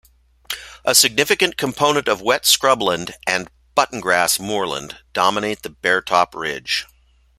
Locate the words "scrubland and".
2.45-3.51